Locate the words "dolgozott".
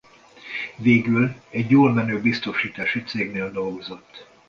3.51-4.25